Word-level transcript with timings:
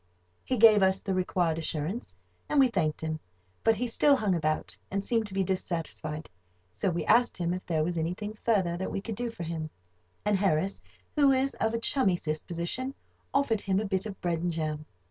He 0.43 0.57
gave 0.57 0.81
us 0.81 1.03
the 1.03 1.13
required 1.13 1.59
assurance, 1.59 2.15
and 2.49 2.59
we 2.59 2.69
thanked 2.69 3.01
him, 3.01 3.19
but 3.63 3.75
he 3.75 3.85
still 3.85 4.15
hung 4.15 4.33
about, 4.33 4.75
and 4.89 5.03
seemed 5.03 5.27
to 5.27 5.35
be 5.35 5.43
dissatisfied, 5.43 6.27
so 6.71 6.89
we 6.89 7.05
asked 7.05 7.37
him 7.37 7.53
if 7.53 7.63
there 7.67 7.83
was 7.83 7.99
anything 7.99 8.33
further 8.33 8.75
that 8.77 8.91
we 8.91 8.99
could 8.99 9.13
do 9.13 9.29
for 9.29 9.43
him; 9.43 9.69
and 10.25 10.37
Harris, 10.37 10.81
who 11.15 11.31
is 11.31 11.53
of 11.53 11.75
a 11.75 11.79
chummy 11.79 12.15
disposition, 12.15 12.95
offered 13.31 13.61
him 13.61 13.79
a 13.79 13.85
bit 13.85 14.07
of 14.07 14.19
bread 14.21 14.39
and 14.39 14.49
jam. 14.51 14.87